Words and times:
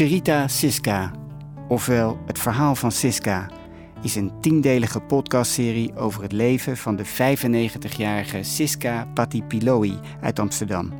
Cherita 0.00 0.48
Siska, 0.48 1.10
ofwel 1.68 2.18
Het 2.26 2.38
Verhaal 2.38 2.74
van 2.74 2.92
Siska, 2.92 3.50
is 4.02 4.16
een 4.16 4.32
tiendelige 4.40 5.00
podcastserie 5.00 5.96
over 5.96 6.22
het 6.22 6.32
leven 6.32 6.76
van 6.76 6.96
de 6.96 7.06
95-jarige 7.06 8.42
Siska 8.42 9.06
Patipiloi 9.14 9.98
uit 10.20 10.38
Amsterdam. 10.38 10.92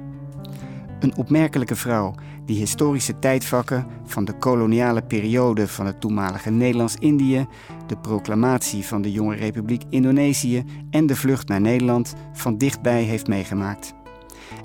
Een 1.00 1.16
opmerkelijke 1.16 1.76
vrouw 1.76 2.14
die 2.44 2.58
historische 2.58 3.18
tijdvakken 3.18 3.86
van 4.04 4.24
de 4.24 4.38
koloniale 4.38 5.02
periode 5.02 5.68
van 5.68 5.86
het 5.86 6.00
toenmalige 6.00 6.50
Nederlands-Indië, 6.50 7.46
de 7.86 7.96
proclamatie 7.96 8.86
van 8.86 9.02
de 9.02 9.12
jonge 9.12 9.36
Republiek 9.36 9.82
Indonesië 9.90 10.64
en 10.90 11.06
de 11.06 11.16
vlucht 11.16 11.48
naar 11.48 11.60
Nederland 11.60 12.14
van 12.32 12.58
dichtbij 12.58 13.02
heeft 13.02 13.26
meegemaakt. 13.26 13.94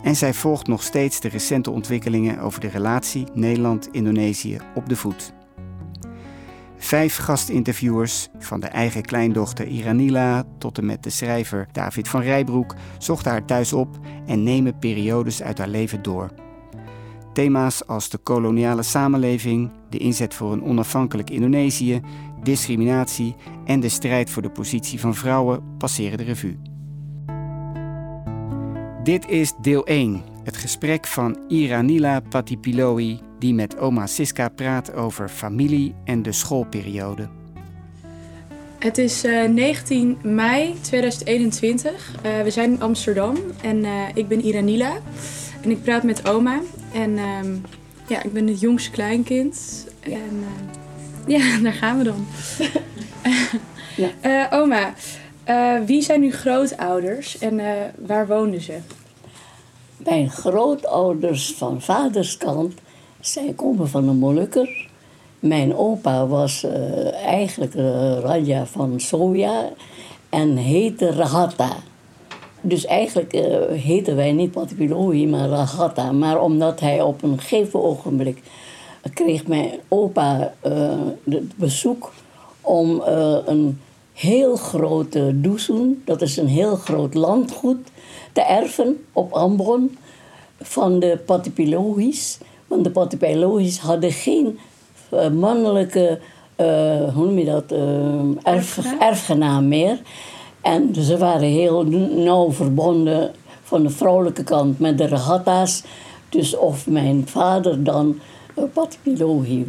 En 0.03 0.15
zij 0.15 0.33
volgt 0.33 0.67
nog 0.67 0.83
steeds 0.83 1.19
de 1.19 1.27
recente 1.27 1.71
ontwikkelingen 1.71 2.39
over 2.39 2.59
de 2.59 2.67
relatie 2.67 3.27
Nederland-Indonesië 3.33 4.57
op 4.75 4.89
de 4.89 4.95
voet. 4.95 5.33
Vijf 6.77 7.17
gastinterviewers, 7.17 8.29
van 8.39 8.59
de 8.59 8.67
eigen 8.67 9.01
kleindochter 9.01 9.67
Iranila 9.67 10.43
tot 10.57 10.77
en 10.77 10.85
met 10.85 11.03
de 11.03 11.09
schrijver 11.09 11.67
David 11.71 12.07
van 12.07 12.21
Rijbroek, 12.21 12.75
zochten 12.97 13.31
haar 13.31 13.45
thuis 13.45 13.73
op 13.73 13.99
en 14.25 14.43
nemen 14.43 14.79
periodes 14.79 15.41
uit 15.41 15.57
haar 15.57 15.67
leven 15.67 16.01
door. 16.01 16.29
Thema's 17.33 17.87
als 17.87 18.09
de 18.09 18.17
koloniale 18.17 18.83
samenleving, 18.83 19.71
de 19.89 19.97
inzet 19.97 20.33
voor 20.33 20.51
een 20.51 20.63
onafhankelijk 20.63 21.29
Indonesië, 21.29 22.01
discriminatie 22.43 23.35
en 23.65 23.79
de 23.79 23.89
strijd 23.89 24.29
voor 24.29 24.41
de 24.41 24.49
positie 24.49 24.99
van 24.99 25.15
vrouwen 25.15 25.77
passeren 25.77 26.17
de 26.17 26.23
revue. 26.23 26.74
Dit 29.05 29.29
is 29.29 29.53
deel 29.61 29.85
1, 29.85 30.23
het 30.43 30.57
gesprek 30.57 31.07
van 31.07 31.39
Iranila 31.47 32.19
Patipiloi, 32.19 33.19
die 33.39 33.53
met 33.53 33.77
oma 33.77 34.07
Siska 34.07 34.49
praat 34.49 34.93
over 34.93 35.29
familie 35.29 35.95
en 36.05 36.21
de 36.21 36.31
schoolperiode. 36.31 37.27
Het 38.79 38.97
is 38.97 39.25
uh, 39.25 39.49
19 39.49 40.17
mei 40.21 40.73
2021. 40.81 42.15
Uh, 42.25 42.41
we 42.41 42.51
zijn 42.51 42.71
in 42.71 42.81
Amsterdam 42.81 43.37
en 43.61 43.77
uh, 43.77 44.01
ik 44.13 44.27
ben 44.27 44.45
Iranila. 44.45 44.97
En 45.61 45.71
ik 45.71 45.83
praat 45.83 46.03
met 46.03 46.27
oma. 46.29 46.61
En 46.93 47.17
um, 47.17 47.61
ja, 48.07 48.23
ik 48.23 48.33
ben 48.33 48.47
het 48.47 48.59
jongste 48.59 48.91
kleinkind. 48.91 49.85
Ja. 50.03 50.15
En 50.15 50.43
ja, 51.37 51.59
daar 51.59 51.73
gaan 51.73 51.97
we 51.97 52.03
dan. 52.03 52.25
ja. 54.21 54.47
oma, 54.51 54.93
wie 55.85 56.01
zijn 56.01 56.21
uw 56.21 56.31
grootouders 56.31 57.37
en 57.37 57.61
waar 58.05 58.27
woonden 58.27 58.61
ze? 58.61 58.77
Mijn 59.97 60.29
grootouders 60.29 61.53
van 61.53 61.81
vaderskant, 61.81 62.73
zij 63.19 63.53
komen 63.55 63.89
van 63.89 64.05
de 64.05 64.11
Molukker. 64.11 64.87
Mijn 65.39 65.75
opa 65.75 66.27
was 66.27 66.63
uh, 66.63 67.13
eigenlijk 67.13 67.73
Raja 68.23 68.65
van 68.65 68.99
Soja 68.99 69.69
en 70.29 70.57
heette 70.57 71.11
Rahata. 71.11 71.75
Dus 72.61 72.85
eigenlijk 72.85 73.31
heten 73.69 74.15
wij 74.15 74.31
niet 74.31 74.51
Patipiloi, 74.51 75.27
maar 75.27 75.47
Rahata. 75.47 76.11
Maar 76.11 76.41
omdat 76.41 76.79
hij 76.79 77.01
op 77.01 77.23
een 77.23 77.39
gegeven 77.39 77.83
ogenblik 77.83 78.41
kreeg 79.13 79.47
mijn 79.47 79.69
opa 79.87 80.53
het 81.23 81.57
bezoek 81.57 82.13
om 82.61 83.01
een 83.45 83.79
heel 84.15 84.55
grote 84.55 85.41
doezoen, 85.41 86.01
dat 86.05 86.21
is 86.21 86.37
een 86.37 86.47
heel 86.47 86.75
groot 86.75 87.13
landgoed, 87.13 87.77
te 88.31 88.41
erven 88.41 89.05
op 89.13 89.31
Ambon 89.31 89.97
van 90.61 90.99
de 90.99 91.19
Patipilohis. 91.25 92.37
Want 92.67 92.83
de 92.83 92.91
Patipilohis 92.91 93.79
hadden 93.79 94.11
geen 94.11 94.59
uh, 95.13 95.29
mannelijke, 95.29 96.19
uh, 96.57 97.13
hoe 97.13 97.25
noem 97.25 97.37
je 97.37 97.45
dat, 97.45 97.71
uh, 97.71 98.53
erf, 98.53 98.79
erfgenaam 98.99 99.67
meer. 99.67 99.99
En 100.61 100.95
ze 100.95 101.17
waren 101.17 101.47
heel 101.47 101.83
nauw 102.15 102.51
verbonden 102.51 103.31
van 103.63 103.83
de 103.83 103.89
vrouwelijke 103.89 104.43
kant 104.43 104.79
met 104.79 104.97
de 104.97 105.05
regatta's. 105.05 105.83
Dus 106.29 106.57
of 106.57 106.87
mijn 106.87 107.27
vader 107.27 107.83
dan 107.83 108.19
Patipilohi 108.73 109.65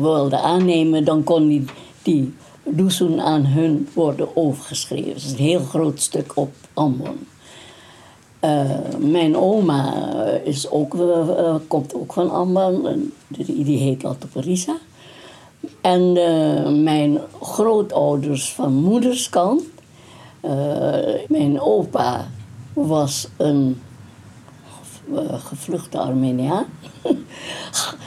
wilde 0.00 0.38
aannemen, 0.38 1.04
dan 1.04 1.24
kon 1.24 1.48
die, 1.48 1.64
die 2.02 2.34
doezoen 2.64 3.20
aan 3.20 3.46
hun 3.46 3.88
worden 3.94 4.36
overgeschreven. 4.36 5.12
Dat 5.12 5.16
is 5.16 5.30
een 5.30 5.36
heel 5.36 5.60
groot 5.60 6.00
stuk 6.00 6.32
op 6.34 6.54
Ambon. 6.74 7.26
Uh, 8.44 8.70
mijn 8.98 9.36
oma 9.36 9.94
is 10.44 10.70
ook, 10.70 10.94
uh, 10.94 11.54
komt 11.66 11.94
ook 11.94 12.12
van 12.12 12.30
Amban, 12.30 13.00
die, 13.28 13.78
heet 13.78 14.02
Latoparisa. 14.02 14.76
En 15.80 16.16
uh, 16.16 16.82
mijn 16.82 17.20
grootouders 17.40 18.52
van 18.52 18.74
moederskant, 18.74 19.62
mijn 21.28 21.60
opa 21.60 22.28
was 22.72 23.28
een 23.36 23.80
gevluchte 25.30 25.98
Armeniaan. 25.98 26.66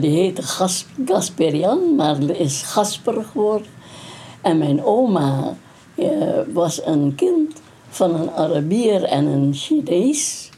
die 0.00 0.10
heette 0.10 0.42
Gas, 0.42 0.86
Gasperian, 1.06 1.94
maar 1.96 2.22
is 2.22 2.62
Gasper 2.62 3.24
geworden. 3.24 3.66
En 4.42 4.58
mijn 4.58 4.84
oma 4.84 5.56
was 6.52 6.86
een 6.86 7.14
kind 7.14 7.60
van 7.88 8.14
een 8.14 8.30
Arabier 8.30 9.04
en 9.04 9.26
een 9.26 9.54
Chinees. 9.54 10.50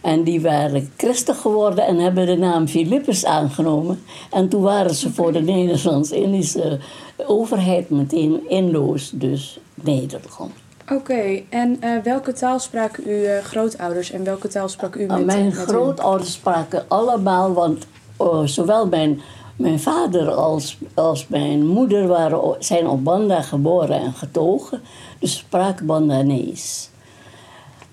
En 0.00 0.22
die 0.22 0.40
waren 0.40 0.92
christen 0.96 1.34
geworden 1.34 1.86
en 1.86 1.98
hebben 1.98 2.26
de 2.26 2.36
naam 2.36 2.68
Philippus 2.68 3.24
aangenomen. 3.24 4.02
En 4.30 4.48
toen 4.48 4.62
waren 4.62 4.94
ze 4.94 5.12
voor 5.12 5.32
de 5.32 5.40
Nederlands-Indische 5.40 6.78
overheid 7.26 7.90
meteen 7.90 8.48
inloos, 8.48 9.10
dus 9.14 9.60
Nederland. 9.74 10.52
Oké, 10.92 11.42
en 11.48 11.78
uh, 11.84 11.96
welke 12.02 12.32
taal 12.32 12.58
spraken 12.58 13.04
uw 13.06 13.22
uh, 13.22 13.38
grootouders 13.38 14.10
en 14.10 14.24
welke 14.24 14.48
taal 14.48 14.68
sprak 14.68 14.94
u 14.94 15.06
met 15.06 15.18
uh, 15.18 15.24
Mijn 15.24 15.44
met 15.44 15.54
grootouders 15.54 16.32
spraken 16.32 16.84
allemaal, 16.88 17.52
want 17.52 17.86
oh, 18.20 18.46
zowel 18.46 18.86
mijn, 18.86 19.20
mijn 19.56 19.80
vader 19.80 20.30
als, 20.30 20.78
als 20.94 21.28
mijn 21.28 21.66
moeder 21.66 22.06
waren, 22.06 22.56
zijn 22.58 22.88
op 22.88 23.04
Banda 23.04 23.42
geboren 23.42 24.00
en 24.00 24.12
getogen. 24.12 24.80
Dus 25.18 25.36
sprak 25.36 25.86
Bandanees. 25.86 26.90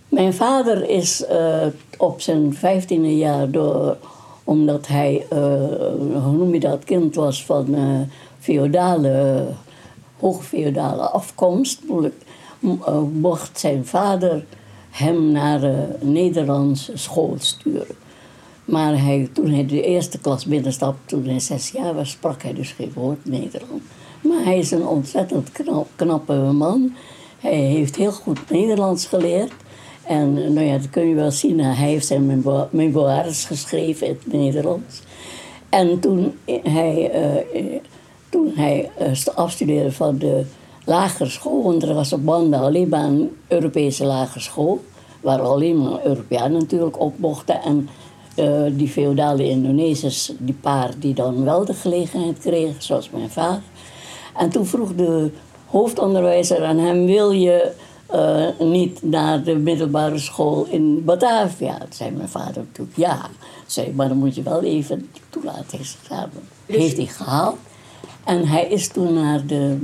Mijn 0.09 0.33
vader 0.33 0.89
is 0.89 1.25
uh, 1.31 1.65
op 1.97 2.21
zijn 2.21 2.53
vijftiende 2.53 3.17
jaar 3.17 3.51
door, 3.51 3.97
omdat 4.43 4.87
hij, 4.87 5.25
uh, 5.33 5.39
hoe 6.23 6.37
noem 6.37 6.53
je 6.53 6.59
dat, 6.59 6.83
kind 6.83 7.15
was 7.15 7.45
van 7.45 7.75
uh, 7.75 7.99
feodale, 8.39 9.45
afkomst, 11.09 11.81
mocht 13.11 13.59
zijn 13.59 13.85
vader 13.85 14.45
hem 14.89 15.31
naar 15.31 15.59
de 15.59 15.87
Nederlandse 15.99 16.97
school 16.97 17.35
sturen. 17.39 18.06
Maar 18.67 19.03
hij, 19.03 19.29
toen 19.33 19.49
hij 19.49 19.65
de 19.65 19.81
eerste 19.81 20.19
klas 20.19 20.45
binnenstapte, 20.45 20.99
toen 21.05 21.25
hij 21.25 21.39
zes 21.39 21.69
jaar 21.69 21.93
was, 21.93 22.09
sprak 22.09 22.43
hij 22.43 22.53
dus 22.53 22.71
geen 22.71 22.91
woord 22.93 23.25
Nederlands. 23.25 23.83
Maar 24.21 24.43
hij 24.43 24.57
is 24.57 24.71
een 24.71 24.87
ontzettend 24.87 25.51
knap, 25.51 25.87
knappe 25.95 26.33
man. 26.33 26.93
Hij 27.39 27.55
heeft 27.55 27.95
heel 27.95 28.11
goed 28.11 28.49
Nederlands 28.49 29.05
geleerd. 29.05 29.51
En 30.03 30.53
nou 30.53 30.65
ja, 30.65 30.77
dat 30.77 30.89
kun 30.89 31.07
je 31.07 31.15
wel 31.15 31.31
zien. 31.31 31.59
Hij 31.59 31.89
heeft 31.89 32.05
zijn 32.05 32.43
memoires 32.69 33.45
geschreven 33.45 34.07
in 34.07 34.17
het 34.23 34.33
Nederlands. 34.33 35.01
En 35.69 35.99
toen 35.99 36.33
hij, 36.63 37.11
uh, 37.55 37.79
toen 38.29 38.51
hij 38.55 38.89
uh, 39.01 39.35
afstudeerde 39.35 39.91
van 39.91 40.17
de 40.17 40.45
lagere 40.85 41.29
school, 41.29 41.63
want 41.63 41.83
er 41.83 41.93
was 41.93 42.13
op 42.13 42.25
Banda 42.25 42.59
alleen 42.59 42.89
maar 42.89 43.03
een 43.03 43.37
Europese 43.47 44.05
lagere 44.05 44.39
school, 44.39 44.83
waar 45.21 45.41
alleen 45.41 45.81
maar 45.81 46.05
Europeanen 46.05 46.59
natuurlijk 46.59 46.99
op 46.99 47.19
mochten. 47.19 47.61
En 47.61 47.89
uh, 48.37 48.61
die 48.71 48.87
feodale 48.87 49.49
Indonesiërs, 49.49 50.31
die 50.37 50.57
paar 50.61 50.91
die 50.99 51.13
dan 51.13 51.43
wel 51.43 51.65
de 51.65 51.73
gelegenheid 51.73 52.39
kregen, 52.39 52.81
zoals 52.81 53.09
mijn 53.09 53.29
vader. 53.29 53.61
En 54.37 54.49
toen 54.49 54.65
vroeg 54.65 54.95
de 54.95 55.31
hoofdonderwijzer 55.65 56.63
aan 56.63 56.77
hem: 56.77 57.05
Wil 57.05 57.31
je 57.31 57.71
uh, 58.13 58.67
niet 58.67 59.03
naar 59.03 59.43
de 59.43 59.55
middelbare 59.55 60.17
school 60.19 60.65
in 60.69 61.03
Batavia? 61.05 61.77
Toen 61.77 61.87
zei 61.89 62.11
mijn 62.11 62.29
vader 62.29 62.55
natuurlijk 62.55 62.97
ja. 62.97 63.29
Zei, 63.65 63.93
maar 63.93 64.07
dan 64.07 64.17
moet 64.17 64.35
je 64.35 64.43
wel 64.43 64.63
even. 64.63 65.09
Dus... 66.65 66.77
Heeft 66.77 66.97
hij 66.97 67.05
gehaald. 67.05 67.57
En 68.23 68.47
hij 68.47 68.67
is 68.67 68.87
toen 68.87 69.13
naar 69.13 69.45
de 69.45 69.77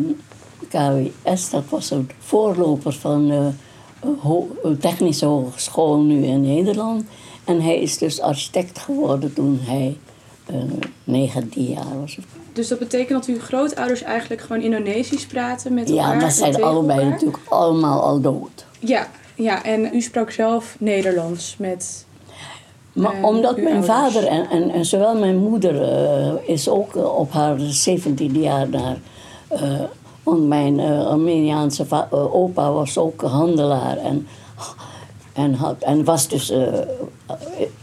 KWS, 0.70 1.50
dat 1.50 1.64
was 1.70 1.92
een 1.92 2.10
voorloper 2.20 2.94
van 2.94 3.28
de 3.28 3.50
ho 4.20 4.48
Technische 4.80 5.26
Hogeschool 5.26 6.00
nu 6.00 6.26
in 6.26 6.42
Nederland. 6.42 7.04
En 7.44 7.62
hij 7.62 7.82
is 7.82 7.98
dus 7.98 8.22
architect 8.22 8.80
geworden 8.80 9.34
toen 9.34 9.60
hij 9.62 9.98
uh, 10.52 10.58
19 11.04 11.64
jaar 11.64 12.00
was. 12.00 12.18
Dus 12.54 12.68
dat 12.68 12.80
betekent 12.80 13.26
dat 13.26 13.36
uw 13.36 13.42
grootouders 13.42 14.02
eigenlijk 14.02 14.42
gewoon 14.42 14.62
Indonesisch 14.62 15.26
praten 15.26 15.74
met 15.74 15.90
elkaar? 15.90 16.14
Ja, 16.16 16.20
dat 16.20 16.34
zijn 16.34 16.64
allebei 16.64 17.00
elkaar? 17.00 17.12
natuurlijk 17.12 17.44
allemaal 17.50 18.02
al 18.02 18.22
dood. 18.22 18.66
Ja, 18.80 19.08
ja, 19.36 19.64
en 19.64 19.90
u 19.94 20.02
sprak 20.02 20.32
zelf 20.32 20.76
Nederlands 20.80 21.56
met... 21.58 22.06
Maar 22.94 23.14
eh, 23.14 23.24
omdat 23.24 23.56
mijn 23.58 23.68
ouders? 23.68 23.88
vader 23.88 24.26
en, 24.28 24.50
en, 24.50 24.70
en 24.70 24.86
zowel 24.86 25.16
mijn 25.18 25.38
moeder 25.38 25.82
eh, 25.82 26.34
is 26.50 26.70
ook 26.70 26.96
eh, 26.96 27.18
op 27.18 27.32
haar 27.32 27.58
17e 27.60 28.32
jaar 28.32 28.70
naar. 28.70 28.98
eh, 29.48 29.80
want 30.24 30.48
mijn 30.48 30.80
eh, 30.80 31.08
Armeniaanse 31.08 31.86
eh, 31.90 32.36
opa 32.36 32.72
was 32.72 32.98
ook 32.98 33.22
handelaar 33.22 33.98
en, 33.98 34.28
en, 35.34 35.54
had, 35.54 35.76
en 35.80 36.04
was 36.04 36.28
dus 36.28 36.50
eh 36.50 36.80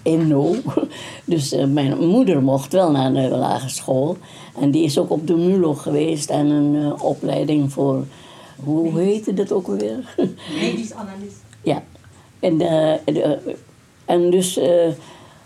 in 0.02 0.28
no. 0.28 0.54
Dus 1.24 1.52
eh, 1.52 1.64
mijn 1.66 1.98
moeder 2.08 2.42
mocht 2.42 2.72
wel 2.72 2.90
naar 2.90 3.12
de 3.12 3.28
lagere 3.36 3.68
school. 3.70 4.16
En 4.60 4.70
die 4.70 4.84
is 4.84 4.98
ook 4.98 5.10
op 5.10 5.26
de 5.26 5.36
MULO 5.36 5.74
geweest 5.74 6.30
en 6.30 6.46
een 6.46 6.92
eh, 6.92 7.04
opleiding 7.04 7.72
voor. 7.72 8.04
Hoe 8.64 8.98
heette 9.00 9.34
dat 9.34 9.52
ook 9.52 9.66
alweer? 9.66 10.14
Medisch 10.60 10.92
analist. 10.92 11.36
Ja. 11.62 11.82
En, 12.40 12.58
de- 12.58 13.56
en 14.04 14.30
dus 14.30 14.60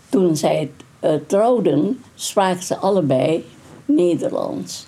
toen 0.09 0.35
zij 0.35 0.71
trouwden, 1.27 1.99
spraken 2.15 2.63
ze 2.63 2.77
allebei 2.77 3.45
Nederlands. 3.85 4.87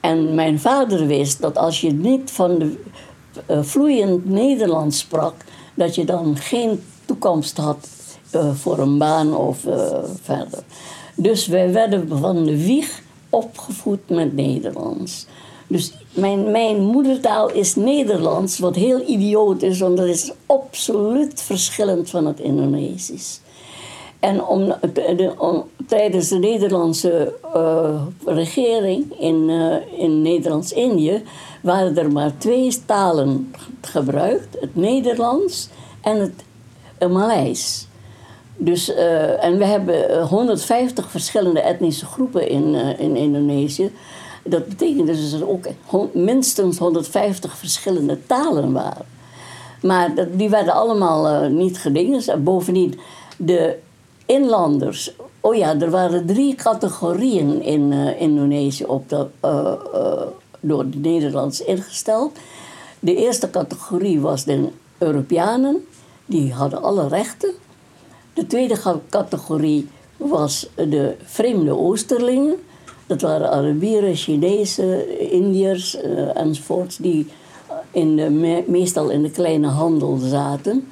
En 0.00 0.34
mijn 0.34 0.60
vader 0.60 1.06
wist 1.06 1.40
dat 1.40 1.56
als 1.58 1.80
je 1.80 1.92
niet 1.92 2.30
van 2.30 2.58
de 2.58 2.76
vloeiend 3.64 4.28
Nederlands 4.28 4.98
sprak, 4.98 5.34
dat 5.78 5.94
je 5.94 6.04
dan 6.04 6.36
geen 6.36 6.82
toekomst 7.04 7.56
had 7.56 7.88
eh, 8.30 8.54
voor 8.54 8.78
een 8.78 8.98
baan 8.98 9.36
of 9.36 9.64
eh, 9.64 9.98
verder. 10.22 10.62
Dus 11.14 11.46
wij 11.46 11.72
werden 11.72 12.08
van 12.08 12.44
de 12.44 12.64
wieg 12.64 13.02
opgevoed 13.30 14.08
met 14.08 14.34
Nederlands. 14.34 15.26
Dus 15.66 15.92
mijn, 16.12 16.50
mijn 16.50 16.80
moedertaal 16.80 17.50
is 17.50 17.74
Nederlands, 17.74 18.58
wat 18.58 18.74
heel 18.74 19.08
idioot 19.08 19.62
is, 19.62 19.78
want 19.78 19.96
dat 19.96 20.06
is 20.06 20.32
absoluut 20.46 21.42
verschillend 21.42 22.10
van 22.10 22.26
het 22.26 22.40
Indonesisch. 22.40 23.40
En 24.20 24.44
om, 24.44 24.64
de- 24.66 25.14
de- 25.16 25.34
om- 25.38 25.64
tijdens 25.86 26.28
de 26.28 26.38
Nederlandse 26.38 27.34
eh, 27.54 28.02
regering 28.24 29.18
in, 29.20 29.50
eh, 29.50 30.00
in 30.02 30.22
Nederlands-Indië 30.22 31.22
waren 31.62 31.96
er 31.98 32.12
maar 32.12 32.32
twee 32.38 32.84
talen 32.86 33.54
gebruikt: 33.80 34.60
het 34.60 34.76
Nederlands 34.76 35.68
en 36.00 36.20
het 36.20 37.10
Maleis. 37.10 37.86
Dus, 38.56 38.94
eh, 38.94 39.44
en 39.44 39.58
we 39.58 39.64
hebben 39.64 40.10
eh, 40.10 40.28
150 40.28 41.10
verschillende 41.10 41.60
etnische 41.60 42.06
groepen 42.06 42.48
in, 42.48 42.74
in 42.98 43.16
Indonesië. 43.16 43.92
Dat 44.44 44.68
betekent 44.68 45.06
dus 45.06 45.30
dat 45.30 45.40
er 45.40 45.48
ook 45.48 45.66
minstens 46.12 46.78
150 46.78 47.56
verschillende 47.56 48.18
talen 48.26 48.72
waren. 48.72 49.06
Maar 49.82 50.14
die 50.32 50.48
werden 50.50 50.74
allemaal 50.74 51.48
niet 51.50 51.78
gedingen. 51.78 52.44
Bovendien, 52.44 52.98
de 53.36 53.78
inlanders. 54.28 55.12
Oh 55.40 55.54
ja, 55.54 55.80
er 55.80 55.90
waren 55.90 56.26
drie 56.26 56.54
categorieën 56.54 57.62
in 57.62 57.92
eh, 57.92 58.20
Indonesië 58.20 58.84
op 58.84 59.08
de, 59.08 59.26
eh, 59.40 59.72
eh, 59.92 60.22
door 60.60 60.90
de 60.90 60.98
Nederlanders 60.98 61.60
ingesteld. 61.60 62.38
De 63.00 63.14
eerste 63.14 63.50
categorie 63.50 64.20
was 64.20 64.44
de 64.44 64.68
Europeanen. 64.98 65.86
Die 66.26 66.52
hadden 66.52 66.82
alle 66.82 67.08
rechten. 67.08 67.50
De 68.34 68.46
tweede 68.46 69.00
categorie 69.08 69.88
was 70.16 70.68
de 70.74 71.16
vreemde 71.24 71.76
Oosterlingen. 71.78 72.56
Dat 73.06 73.20
waren 73.20 73.50
Arabieren, 73.50 74.14
Chinezen, 74.16 75.30
Indiërs 75.30 75.96
enzovoorts, 76.34 76.96
die 76.96 77.26
in 77.90 78.16
de, 78.16 78.30
me- 78.30 78.64
meestal 78.66 79.08
in 79.08 79.22
de 79.22 79.30
kleine 79.30 79.66
handel 79.66 80.16
zaten. 80.16 80.88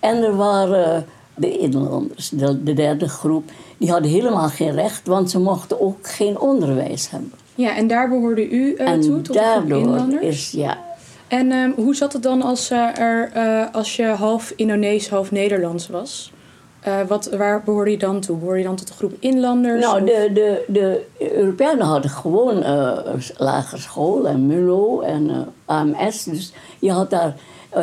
En 0.00 0.22
er 0.22 0.36
waren 0.36 1.06
de 1.38 1.58
inlanders, 1.58 2.28
de, 2.28 2.62
de 2.62 2.72
derde 2.72 3.08
groep. 3.08 3.50
Die 3.78 3.90
hadden 3.90 4.10
helemaal 4.10 4.48
geen 4.48 4.72
recht, 4.72 5.06
want 5.06 5.30
ze 5.30 5.38
mochten 5.40 5.80
ook 5.80 6.06
geen 6.08 6.38
onderwijs 6.38 7.10
hebben. 7.10 7.32
Ja, 7.54 7.76
en 7.76 7.86
daar 7.86 8.08
behoorde 8.08 8.48
u 8.50 8.74
eh, 8.74 8.88
en 8.88 9.00
toe, 9.00 9.20
tot 9.22 9.34
daardoor 9.36 9.78
inlanders? 9.78 10.22
is, 10.26 10.50
ja, 10.50 10.78
En 11.28 11.52
ehm, 11.52 11.70
hoe 11.76 11.94
zat 11.94 12.12
het 12.12 12.22
dan 12.22 12.42
als, 12.42 12.70
eh, 12.70 12.98
er, 12.98 13.30
eh, 13.32 13.74
als 13.74 13.96
je 13.96 14.04
half 14.06 14.52
Indonees, 14.56 15.08
half 15.08 15.30
Nederlands 15.30 15.88
was? 15.88 16.32
Wat, 17.08 17.30
waar 17.36 17.62
behoorde 17.64 17.90
je 17.90 17.98
dan 17.98 18.20
toe? 18.20 18.36
Behoorde 18.36 18.58
je 18.58 18.64
dan 18.64 18.76
tot 18.76 18.86
de 18.88 18.92
groep 18.94 19.12
inlanders? 19.18 19.84
Nou, 19.84 20.02
of- 20.02 20.08
de, 20.08 20.30
de, 20.32 20.64
de 20.66 21.04
Europeanen 21.34 21.86
hadden 21.86 22.10
gewoon 22.10 22.58
lagere 23.36 23.80
school 23.80 24.28
en 24.28 24.46
MULO 24.46 25.00
en 25.00 25.46
AMS. 25.64 26.24
Dus 26.24 26.52
je 26.78 26.90
had 26.90 27.10
daar, 27.10 27.34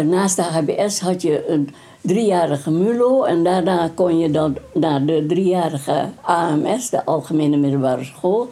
naast 0.03 0.35
de 0.35 0.41
HBS 0.41 0.99
had 0.99 1.21
je 1.21 1.49
een 1.49 1.69
driejarige 2.05 2.71
MULO. 2.71 3.23
En 3.23 3.43
daarna 3.43 3.89
kon 3.93 4.17
je 4.17 4.31
dan 4.31 4.57
naar 4.73 5.05
de 5.05 5.25
driejarige 5.27 6.09
AMS, 6.21 6.89
de 6.89 7.05
Algemene 7.05 7.57
Middelbare 7.57 8.03
School. 8.03 8.49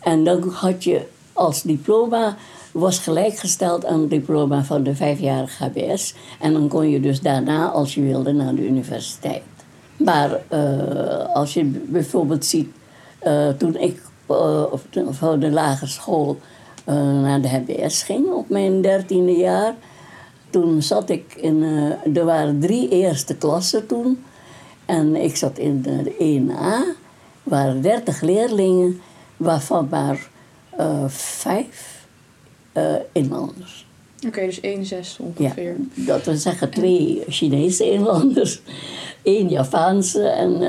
En 0.00 0.24
dan 0.24 0.48
had 0.48 0.84
je 0.84 1.06
als 1.32 1.62
diploma, 1.62 2.36
was 2.72 2.98
gelijkgesteld 2.98 3.86
aan 3.86 4.00
het 4.00 4.10
diploma 4.10 4.64
van 4.64 4.82
de 4.82 4.94
vijfjarige 4.94 5.64
HBS. 5.64 6.14
En 6.40 6.52
dan 6.52 6.68
kon 6.68 6.90
je 6.90 7.00
dus 7.00 7.20
daarna, 7.20 7.68
als 7.68 7.94
je 7.94 8.02
wilde, 8.02 8.32
naar 8.32 8.54
de 8.54 8.66
universiteit. 8.66 9.42
Maar 9.96 10.40
eh, 10.48 11.34
als 11.34 11.54
je 11.54 11.64
bijvoorbeeld 11.64 12.44
ziet, 12.44 12.68
eh, 13.18 13.48
toen 13.48 13.76
ik 13.76 14.02
eh, 14.26 14.62
van 15.10 15.40
de 15.40 15.50
lagere 15.50 15.90
school 15.90 16.38
naar 17.22 17.40
de 17.40 17.48
HBS 17.48 18.02
ging 18.02 18.26
op 18.32 18.48
mijn 18.48 18.80
dertiende 18.80 19.32
jaar, 19.32 19.74
toen 20.50 20.82
zat 20.82 21.10
ik 21.10 21.34
in, 21.34 21.62
eh, 21.62 22.16
er 22.16 22.24
waren 22.24 22.60
drie 22.60 22.88
eerste 22.88 23.36
klassen 23.36 23.86
toen. 23.86 24.24
En 24.86 25.16
ik 25.16 25.36
zat 25.36 25.58
in 25.58 25.82
de 25.82 26.14
1A, 26.18 26.74
er 26.74 26.94
waren 27.42 27.82
dertig 27.82 28.20
leerlingen, 28.20 29.00
waarvan 29.36 29.88
maar 29.90 30.28
eh, 30.70 31.08
vijf 31.08 32.06
eh, 32.72 32.94
inlanders. 33.12 33.86
Oké, 34.26 34.40
dus 34.46 34.60
1 34.60 34.84
zes 34.84 35.18
Ja, 35.18 35.24
ongeveer. 35.44 35.76
dat 35.94 36.24
wil 36.24 36.36
zeggen 36.36 36.70
twee 36.70 37.22
Chinese 37.28 37.90
inlanders, 37.90 38.60
één 39.22 39.48
Javaanse 39.48 40.28
en, 40.28 40.62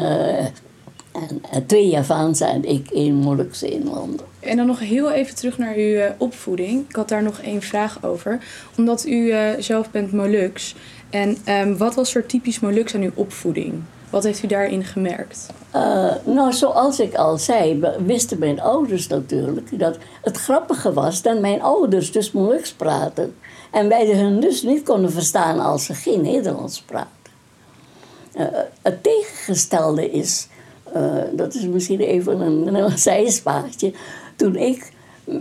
en, 1.11 1.41
en 1.51 1.65
twee 1.65 1.87
Javaanse 1.87 2.45
en 2.45 2.65
ik 2.65 2.89
één 2.89 3.15
Molukse 3.15 3.69
inlander. 3.69 4.25
En 4.39 4.57
dan 4.57 4.65
nog 4.65 4.79
heel 4.79 5.11
even 5.11 5.35
terug 5.35 5.57
naar 5.57 5.75
uw 5.75 5.95
eh, 5.95 6.11
opvoeding. 6.17 6.89
Ik 6.89 6.95
had 6.95 7.09
daar 7.09 7.23
nog 7.23 7.39
één 7.39 7.61
vraag 7.61 8.03
over. 8.03 8.39
Omdat 8.77 9.05
u 9.05 9.29
eh, 9.29 9.49
zelf 9.59 9.91
bent 9.91 10.11
Moluks. 10.11 10.75
En 11.09 11.37
ehm, 11.43 11.77
wat 11.77 11.95
was 11.95 12.15
er 12.15 12.25
typisch 12.25 12.59
Moluks 12.59 12.95
aan 12.95 13.01
uw 13.01 13.11
opvoeding? 13.13 13.81
Wat 14.09 14.23
heeft 14.23 14.43
u 14.43 14.47
daarin 14.47 14.83
gemerkt? 14.83 15.45
Eh, 15.71 16.11
nou, 16.25 16.53
zoals 16.53 16.99
ik 16.99 17.15
al 17.15 17.37
zei, 17.37 17.79
wisten 18.05 18.39
mijn 18.39 18.61
ouders 18.61 19.07
natuurlijk 19.07 19.79
dat 19.79 19.97
het 20.21 20.37
grappige 20.37 20.93
was 20.93 21.21
dat 21.21 21.39
mijn 21.39 21.61
ouders 21.61 22.11
dus 22.11 22.31
Moluks 22.31 22.71
praten. 22.71 23.35
En 23.71 23.87
wij 23.87 24.15
hun 24.15 24.39
dus 24.39 24.61
niet 24.61 24.83
konden 24.83 25.11
verstaan 25.11 25.59
als 25.59 25.85
ze 25.85 25.93
geen 25.93 26.21
Nederlands 26.21 26.81
praten. 26.81 27.07
Het 28.81 29.03
tegengestelde 29.03 30.11
is, 30.11 30.47
dat 31.31 31.53
is 31.53 31.63
misschien 31.63 31.99
even 31.99 32.39
een, 32.41 32.73
een. 32.75 33.93
Toen 34.39 34.55
ik 34.55 34.91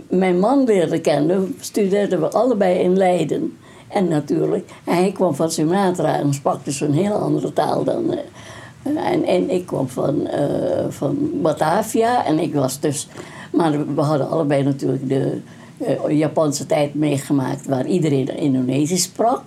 mijn 0.09 0.39
man 0.39 0.63
leerde 0.63 1.01
kennen, 1.01 1.55
studeerden 1.59 2.19
we 2.19 2.29
allebei 2.29 2.79
in 2.79 2.97
Leiden. 2.97 3.57
En 3.87 4.07
natuurlijk, 4.07 4.69
hij 4.83 5.11
kwam 5.11 5.35
van 5.35 5.51
Sumatra 5.51 6.17
en 6.17 6.33
sprak 6.33 6.65
dus 6.65 6.81
een 6.81 6.93
heel 6.93 7.13
andere 7.13 7.53
taal 7.53 7.83
dan. 7.83 8.13
eh, 8.13 9.11
en, 9.11 9.23
en 9.23 9.49
ik 9.49 9.65
kwam 9.65 9.87
van, 9.87 10.27
eh, 10.27 10.85
van 10.89 11.29
Batavia 11.41 12.25
en 12.25 12.39
ik 12.39 12.53
was 12.53 12.79
dus. 12.79 13.07
Maar 13.51 13.93
we 13.95 14.01
hadden 14.01 14.29
allebei 14.29 14.63
natuurlijk 14.63 15.09
de 15.09 15.41
eh, 15.77 16.17
Japanse 16.17 16.65
tijd 16.65 16.93
meegemaakt 16.93 17.65
waar 17.65 17.85
iedereen 17.85 18.37
Indonesisch 18.37 19.03
sprak. 19.03 19.41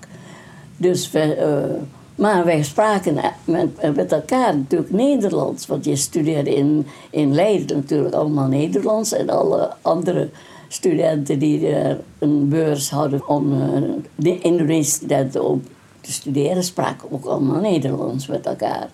Dus 0.76 1.10
we, 1.10 1.34
eh, 1.34 1.82
maar 2.14 2.44
wij 2.44 2.62
spraken 2.62 3.20
met, 3.44 3.94
met 3.94 4.12
elkaar 4.12 4.56
natuurlijk 4.56 4.90
Nederlands. 4.90 5.66
Want 5.66 5.84
je 5.84 5.96
studeerde 5.96 6.54
in, 6.54 6.86
in 7.10 7.34
Leiden 7.34 7.76
natuurlijk 7.76 8.14
allemaal 8.14 8.48
Nederlands. 8.48 9.12
En 9.12 9.30
alle 9.30 9.72
andere 9.82 10.28
studenten 10.68 11.38
die 11.38 11.66
er 11.66 12.00
een 12.18 12.48
beurs 12.48 12.90
hadden 12.90 13.28
om 13.28 13.52
eh, 13.52 13.82
de 14.14 14.38
Indonesische 14.38 14.96
studenten 14.96 15.44
om 15.44 15.62
te 16.00 16.12
studeren, 16.12 16.64
spraken 16.64 17.12
ook 17.12 17.24
allemaal 17.24 17.60
Nederlands 17.60 18.26
met 18.26 18.46
elkaar. 18.46 18.90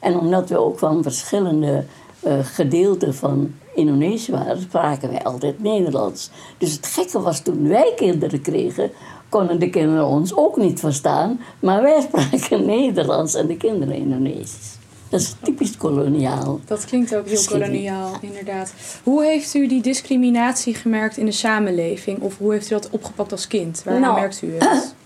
En 0.00 0.18
omdat 0.18 0.48
we 0.48 0.58
ook 0.58 0.78
van 0.78 1.02
verschillende 1.02 1.84
eh, 2.20 2.38
gedeelten 2.42 3.14
van 3.14 3.54
Indonesië 3.74 4.32
waren, 4.32 4.60
spraken 4.60 5.10
wij 5.10 5.22
altijd 5.22 5.62
Nederlands. 5.62 6.30
Dus 6.58 6.72
het 6.72 6.86
gekke 6.86 7.20
was 7.20 7.40
toen 7.40 7.68
wij 7.68 7.92
kinderen 7.96 8.40
kregen, 8.42 8.90
konden 9.30 9.58
de 9.58 9.70
kinderen 9.70 10.06
ons 10.06 10.36
ook 10.36 10.56
niet 10.56 10.80
verstaan, 10.80 11.40
maar 11.60 11.82
wij 11.82 12.00
spraken 12.08 12.64
Nederlands 12.64 13.34
en 13.34 13.46
de 13.46 13.56
kinderen 13.56 13.94
Indonesisch. 13.94 14.78
Dat 15.10 15.20
is 15.20 15.34
typisch 15.42 15.76
koloniaal. 15.76 16.60
Dat 16.64 16.84
klinkt 16.84 17.16
ook 17.16 17.26
heel 17.26 17.44
koloniaal, 17.44 18.12
inderdaad. 18.20 18.72
Hoe 19.02 19.24
heeft 19.24 19.54
u 19.54 19.66
die 19.66 19.82
discriminatie 19.82 20.74
gemerkt 20.74 21.16
in 21.16 21.24
de 21.24 21.32
samenleving? 21.32 22.20
Of 22.20 22.38
hoe 22.38 22.52
heeft 22.52 22.70
u 22.70 22.74
dat 22.74 22.90
opgepakt 22.90 23.32
als 23.32 23.46
kind? 23.46 23.82
Waar 23.84 24.00
Nou, 24.00 24.14
merkt 24.20 24.42
u 24.42 24.54
het? 24.58 24.94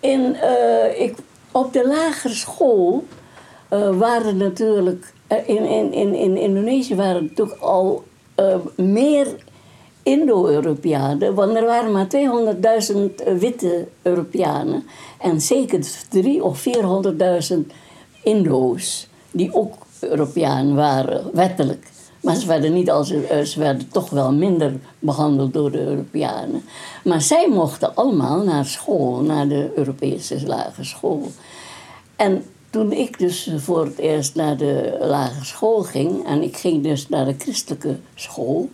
In, 0.00 0.34
eh, 0.34 1.00
ik, 1.00 1.16
op 1.52 1.72
de 1.72 1.86
lagere 1.86 2.34
school 2.34 3.04
eh, 3.68 3.96
waren 3.98 4.36
natuurlijk... 4.36 5.12
eh, 5.26 5.48
in, 5.48 5.64
in, 5.64 5.92
in, 5.92 6.14
in 6.14 6.36
Indonesië 6.36 6.94
waren 6.94 7.24
natuurlijk 7.24 7.60
al 7.60 8.04
meer 8.76 9.26
Indo-Europeanen. 10.08 11.34
Want 11.34 11.56
er 11.56 11.64
waren 11.64 11.92
maar 11.92 12.06
200.000 13.26 13.38
witte 13.38 13.86
Europeanen. 14.02 14.86
En 15.20 15.40
zeker 15.40 15.80
300.000 15.84 16.40
of 16.40 16.64
400.000 17.52 17.56
Indo's. 18.22 19.08
Die 19.30 19.54
ook 19.54 19.74
Europeaan 20.00 20.74
waren, 20.74 21.30
wettelijk. 21.32 21.86
Maar 22.20 22.36
ze 22.36 22.46
werden, 22.46 22.72
niet 22.72 22.90
als, 22.90 23.10
eh, 23.10 23.40
ze 23.40 23.58
werden 23.58 23.88
toch 23.88 24.10
wel 24.10 24.32
minder 24.32 24.72
behandeld 24.98 25.52
door 25.52 25.70
de 25.70 25.80
Europeanen. 25.80 26.62
Maar 27.04 27.20
zij 27.20 27.48
mochten 27.48 27.94
allemaal 27.94 28.42
naar 28.42 28.64
school, 28.64 29.20
naar 29.20 29.48
de 29.48 29.70
Europese 29.74 30.46
lagere 30.46 30.84
school. 30.84 31.28
En 32.16 32.44
toen 32.70 32.92
ik 32.92 33.18
dus 33.18 33.50
voor 33.56 33.84
het 33.84 33.98
eerst 33.98 34.34
naar 34.34 34.56
de 34.56 34.96
lagere 35.00 35.44
school 35.44 35.82
ging, 35.82 36.26
en 36.26 36.42
ik 36.42 36.56
ging 36.56 36.82
dus 36.82 37.08
naar 37.08 37.24
de 37.24 37.34
christelijke 37.38 37.96
school, 38.14 38.68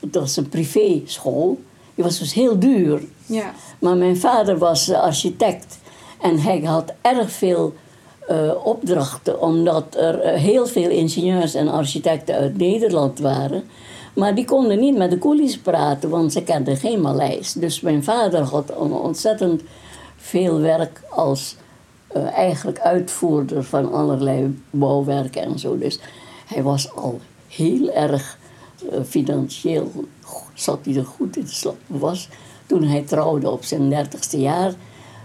dat 0.00 0.22
was 0.22 0.36
een 0.36 0.48
privéschool, 0.48 1.58
die 1.94 2.04
was 2.04 2.18
dus 2.18 2.32
heel 2.32 2.58
duur. 2.58 3.02
Ja. 3.26 3.52
Maar 3.78 3.96
mijn 3.96 4.16
vader 4.16 4.58
was 4.58 4.88
eh, 4.88 5.00
architect 5.00 5.78
en 6.20 6.38
hij 6.38 6.60
had 6.60 6.92
erg 7.00 7.30
veel 7.30 7.74
eh, 8.28 8.50
opdrachten, 8.64 9.40
omdat 9.40 9.84
er 9.98 10.20
eh, 10.20 10.40
heel 10.40 10.66
veel 10.66 10.90
ingenieurs 10.90 11.54
en 11.54 11.68
architecten 11.68 12.34
uit 12.34 12.56
Nederland 12.58 13.18
waren. 13.18 13.64
Maar 14.14 14.34
die 14.34 14.44
konden 14.44 14.78
niet 14.78 14.96
met 14.96 15.10
de 15.10 15.18
coolies 15.18 15.58
praten, 15.58 16.10
want 16.10 16.32
ze 16.32 16.42
kenden 16.42 16.76
geen 16.76 17.00
Maleis. 17.00 17.52
Dus 17.52 17.80
mijn 17.80 18.04
vader 18.04 18.40
had 18.40 18.76
on- 18.76 19.00
ontzettend 19.00 19.62
veel 20.16 20.58
werk 20.60 21.00
als 21.10 21.56
eigenlijk 22.34 22.78
uitvoerder 22.80 23.64
van 23.64 23.92
allerlei 23.92 24.58
bouwwerken 24.70 25.42
en 25.42 25.58
zo. 25.58 25.78
Dus 25.78 25.98
hij 26.46 26.62
was 26.62 26.94
al 26.94 27.20
heel 27.48 27.90
erg 27.90 28.38
financieel, 29.06 29.90
zat 30.54 30.78
hij 30.82 30.96
er 30.96 31.04
goed 31.04 31.36
in. 31.36 31.46
Was 31.86 32.28
toen 32.66 32.82
hij 32.82 33.02
trouwde 33.02 33.50
op 33.50 33.64
zijn 33.64 33.88
dertigste 33.88 34.40
jaar, 34.40 34.74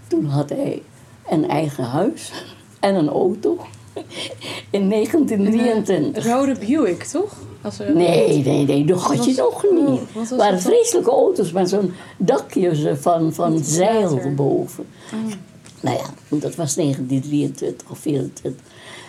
toen 0.06 0.24
had 0.24 0.48
hij 0.48 0.82
een 1.28 1.48
eigen 1.48 1.84
huis 1.84 2.32
en 2.80 2.94
een 2.94 3.08
auto. 3.08 3.58
In 4.70 4.90
1923. 4.90 6.26
Rode 6.26 6.54
Buick, 6.66 7.02
toch? 7.02 7.36
Als 7.62 7.78
er... 7.78 7.94
Nee, 7.94 8.44
nee, 8.44 8.66
nee, 8.66 8.84
dat 8.84 9.00
had 9.00 9.24
je 9.24 9.34
nog 9.36 9.64
oh, 9.64 9.88
niet. 9.88 10.12
wat 10.12 10.28
Het 10.28 10.38
waren 10.38 10.60
vreselijke 10.60 11.10
auto's 11.10 11.52
met 11.52 11.68
zo'n 11.68 11.92
dakje 12.16 12.96
van, 12.96 13.32
van 13.32 13.64
zeil 13.64 14.20
boven. 14.34 14.86
Oh. 15.12 15.32
Nou 15.80 15.96
ja, 15.96 16.04
dat 16.28 16.54
was 16.54 16.74
1923 16.74 17.90
of 17.90 17.98
24. 17.98 18.62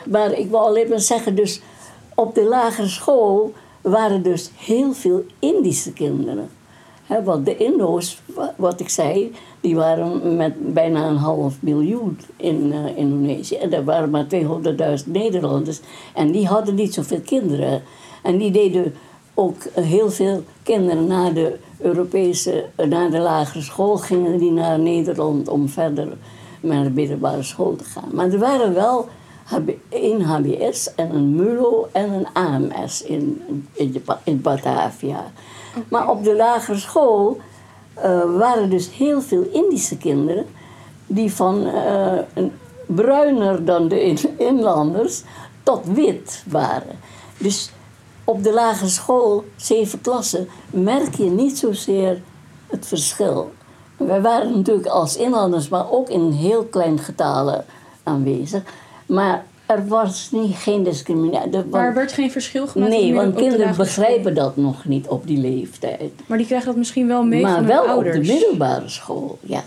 Maar 0.05 0.31
ik 0.31 0.49
wil 0.49 0.59
alleen 0.59 0.89
maar 0.89 0.99
zeggen, 0.99 1.35
dus 1.35 1.61
op 2.15 2.35
de 2.35 2.43
lagere 2.43 2.87
school 2.87 3.53
waren 3.91 4.23
dus 4.23 4.51
heel 4.55 4.93
veel 4.93 5.23
Indische 5.39 5.93
kinderen. 5.93 6.49
Want 7.23 7.45
de 7.45 7.57
Indo's, 7.57 8.21
wa- 8.25 8.53
wat 8.57 8.79
ik 8.79 8.89
zei, 8.89 9.31
die 9.61 9.75
waren 9.75 10.35
met 10.35 10.73
bijna 10.73 11.07
een 11.07 11.15
half 11.17 11.53
miljoen 11.59 12.19
in 12.37 12.71
eh, 12.73 12.97
Indonesië. 12.97 13.55
En 13.55 13.73
er 13.73 13.83
waren 13.83 14.09
maar 14.09 14.25
200.000 14.35 15.11
Nederlanders. 15.11 15.79
En 16.13 16.31
die 16.31 16.45
hadden 16.47 16.75
niet 16.75 16.93
zoveel 16.93 17.19
kinderen. 17.25 17.81
En 18.23 18.37
die 18.37 18.51
deden 18.51 18.93
ook 19.33 19.55
heel 19.73 20.09
veel 20.11 20.43
kinderen 20.63 21.07
naar 21.07 21.33
de 21.33 21.57
Europese, 21.79 22.65
eh, 22.75 22.87
naar 22.87 23.11
de 23.11 23.19
lagere 23.19 23.61
school 23.61 23.97
gingen 23.97 24.37
die 24.37 24.51
naar 24.51 24.79
Nederland 24.79 25.47
om 25.47 25.69
verder 25.69 26.07
naar 26.61 26.83
de 26.83 26.89
middelbare 26.89 27.43
school 27.43 27.75
te 27.75 27.83
gaan. 27.83 28.09
Maar 28.13 28.31
er 28.31 28.39
waren 28.39 28.73
wel 28.73 29.07
Één 29.89 30.21
HBS 30.21 30.95
en 30.95 31.15
een 31.15 31.35
MULO 31.35 31.87
en 31.91 32.11
een 32.13 32.27
AMS 32.33 33.01
in, 33.01 33.41
in, 34.23 34.41
Batavia. 34.41 35.31
Maar 35.89 36.09
op 36.09 36.23
de 36.23 36.35
lagere 36.35 36.77
school 36.77 37.37
eh, 37.93 38.37
waren 38.37 38.69
dus 38.69 38.91
heel 38.91 39.21
veel 39.21 39.43
Indische 39.51 39.97
kinderen 39.97 40.45
die 41.07 41.33
van 41.33 41.65
eh, 41.65 42.17
een 42.33 42.51
bruiner 42.85 43.65
dan 43.65 43.87
de 43.87 44.03
in- 44.03 44.37
inlanders 44.37 45.23
tot 45.63 45.85
wit 45.85 46.43
waren. 46.47 46.99
Dus 47.37 47.71
op 48.23 48.43
de 48.43 48.53
lagere 48.53 48.89
school, 48.89 49.43
zeven 49.55 50.01
klassen, 50.01 50.47
merk 50.69 51.15
je 51.15 51.29
niet 51.29 51.57
zozeer 51.57 52.21
het 52.67 52.87
verschil. 52.87 53.51
Wij 53.97 54.21
waren 54.21 54.55
natuurlijk 54.55 54.87
als 54.87 55.17
inlanders, 55.17 55.69
maar 55.69 55.91
ook 55.91 56.09
in 56.09 56.31
heel 56.31 56.63
klein 56.63 56.99
getalen 56.99 57.65
aanwezig. 58.03 58.63
Maar 59.05 59.45
er 59.65 59.87
was 59.87 60.31
niet, 60.31 60.55
geen 60.55 60.83
discriminatie. 60.83 61.51
Er 61.51 61.65
Maar 61.67 61.87
er 61.87 61.93
werd 61.93 62.11
geen 62.11 62.31
verschil 62.31 62.67
gemaakt? 62.67 62.91
Nee, 62.91 63.13
want 63.13 63.35
kinderen 63.35 63.75
begrijpen 63.75 64.21
school? 64.21 64.33
dat 64.33 64.57
nog 64.57 64.85
niet 64.85 65.07
op 65.07 65.27
die 65.27 65.37
leeftijd. 65.37 66.11
Maar 66.25 66.37
die 66.37 66.47
krijgen 66.47 66.67
dat 66.67 66.75
misschien 66.75 67.07
wel 67.07 67.23
mee 67.23 67.41
maar 67.41 67.51
van 67.51 67.59
hun 67.59 67.67
wel 67.67 67.87
ouders. 67.87 68.17
op 68.17 68.23
de 68.23 68.31
middelbare 68.33 68.89
school, 68.89 69.37
ja. 69.41 69.63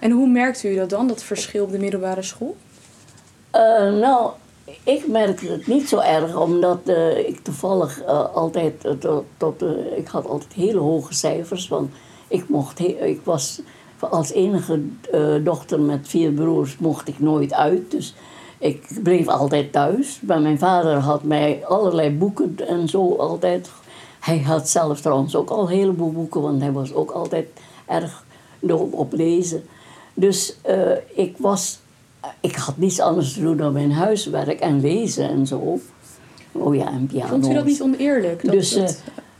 En 0.00 0.10
hoe 0.10 0.28
merkt 0.28 0.64
u 0.64 0.74
dat 0.74 0.90
dan, 0.90 1.08
dat 1.08 1.22
verschil 1.22 1.64
op 1.64 1.70
de 1.70 1.78
middelbare 1.78 2.22
school? 2.22 2.56
Eh, 3.50 3.92
nou, 3.92 4.30
ik 4.82 5.06
merkte 5.06 5.46
het 5.46 5.66
niet 5.66 5.88
zo 5.88 5.98
erg, 5.98 6.36
omdat 6.36 6.78
eh, 6.84 7.18
ik 7.18 7.38
toevallig 7.38 8.02
eh, 8.02 8.34
altijd 8.34 8.84
tot, 9.36 9.62
ik 9.96 10.06
had 10.06 10.26
altijd 10.26 10.52
hele 10.52 10.78
hoge 10.78 11.14
cijfers, 11.14 11.68
want 11.68 11.90
ik 12.28 12.48
mocht, 12.48 12.80
ik 12.80 13.20
was 13.24 13.60
als 13.98 14.32
enige 14.32 14.80
dochter 15.42 15.80
met 15.80 16.08
vier 16.08 16.32
broers 16.32 16.78
mocht 16.78 17.08
ik 17.08 17.20
nooit 17.20 17.52
uit, 17.52 17.90
dus 17.90 18.14
ik 18.58 18.86
bleef 19.02 19.28
altijd 19.28 19.72
thuis. 19.72 20.20
Maar 20.26 20.40
mijn 20.40 20.58
vader 20.58 20.96
had 20.96 21.22
mij 21.22 21.66
allerlei 21.66 22.10
boeken 22.10 22.56
en 22.68 22.88
zo 22.88 23.14
altijd. 23.16 23.70
Hij 24.20 24.38
had 24.38 24.68
zelf 24.68 25.00
trouwens 25.00 25.36
ook 25.36 25.50
al 25.50 25.60
een 25.60 25.76
heleboel 25.76 26.12
boeken, 26.12 26.40
want 26.40 26.60
hij 26.60 26.72
was 26.72 26.94
ook 26.94 27.10
altijd 27.10 27.48
erg 27.86 28.24
dol 28.60 28.88
op 28.92 29.12
lezen. 29.12 29.64
Dus 30.14 30.56
eh, 30.62 30.96
ik 31.14 31.34
was 31.38 31.78
ik 32.40 32.56
had 32.56 32.76
niets 32.76 33.00
anders 33.00 33.32
te 33.32 33.40
doen 33.40 33.56
dan 33.56 33.72
mijn 33.72 33.92
huiswerk 33.92 34.60
en 34.60 34.80
lezen 34.80 35.28
en 35.28 35.46
zo. 35.46 35.78
Oh 36.52 36.74
ja, 36.74 36.86
en 36.86 37.06
piano. 37.06 37.28
Vond 37.28 37.48
u 37.48 37.54
dat 37.54 37.64
niet 37.64 37.82
oneerlijk? 37.82 38.44
Dat, 38.44 38.52
dus, 38.52 38.74
eh, 38.74 38.88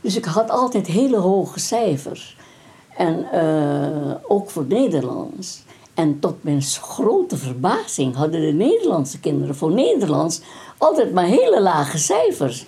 dus 0.01 0.15
ik 0.15 0.25
had 0.25 0.49
altijd 0.49 0.87
hele 0.87 1.17
hoge 1.17 1.59
cijfers. 1.59 2.37
En 2.97 3.31
eh, 3.31 4.15
ook 4.27 4.49
voor 4.49 4.65
Nederlands. 4.67 5.63
En 5.97 6.19
tot 6.19 6.43
mijn 6.43 6.61
grote 6.61 7.37
verbazing 7.37 8.15
hadden 8.15 8.41
de 8.41 8.51
Nederlandse 8.51 9.19
kinderen 9.19 9.55
voor 9.55 9.71
Nederlands 9.71 10.41
altijd 10.77 11.13
maar 11.13 11.25
hele 11.25 11.61
lage 11.61 11.97
cijfers. 11.97 12.65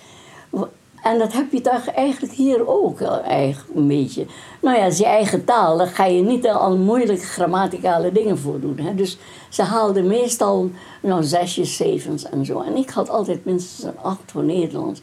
En 1.03 1.19
dat 1.19 1.33
heb 1.33 1.51
je 1.51 1.61
toch 1.61 1.87
eigenlijk 1.87 2.33
hier 2.33 2.67
ook 2.67 2.99
eh, 2.99 3.17
eigenlijk 3.23 3.75
een 3.75 3.87
beetje. 3.87 4.25
Nou 4.61 4.77
ja, 4.77 4.85
je 4.85 5.05
eigen 5.05 5.45
taal, 5.45 5.77
daar 5.77 5.87
ga 5.87 6.05
je 6.05 6.21
niet 6.21 6.47
al 6.47 6.77
moeilijke 6.77 7.25
grammaticale 7.25 8.11
dingen 8.11 8.37
voor 8.37 8.59
doen. 8.59 8.79
Hè? 8.79 8.95
Dus 8.95 9.17
ze 9.49 9.63
haalden 9.63 10.07
meestal 10.07 10.69
nou, 11.01 11.23
zesjes, 11.23 11.75
zevens 11.75 12.23
en 12.23 12.45
zo. 12.45 12.61
En 12.61 12.75
ik 12.75 12.89
had 12.89 13.09
altijd 13.09 13.45
minstens 13.45 13.83
een 13.83 13.99
acht 14.01 14.31
voor 14.31 14.43
Nederlands. 14.43 15.01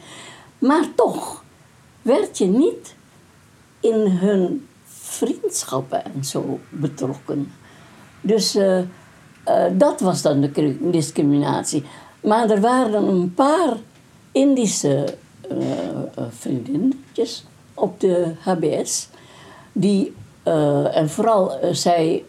Maar 0.58 0.84
toch 0.94 1.44
werd 2.02 2.38
je 2.38 2.46
niet 2.46 2.94
in 3.80 4.06
hun 4.06 4.68
vriendschappen 4.84 6.04
en 6.04 6.24
zo 6.24 6.58
betrokken. 6.68 7.52
Dus 8.20 8.54
eh, 8.54 8.78
eh, 8.78 8.84
dat 9.72 10.00
was 10.00 10.22
dan 10.22 10.40
de 10.40 10.50
cri- 10.50 10.78
discriminatie. 10.80 11.84
Maar 12.20 12.50
er 12.50 12.60
waren 12.60 13.08
een 13.08 13.34
paar 13.34 13.76
Indische 14.32 15.04
eh, 15.48 15.56
vriendinnetjes 16.28 17.44
op 17.74 18.00
de 18.00 18.32
HBS. 18.40 19.08
Die, 19.72 20.14
en 20.92 21.10
vooral 21.10 21.52
zij 21.72 22.24